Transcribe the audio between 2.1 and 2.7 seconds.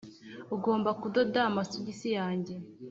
yanjye,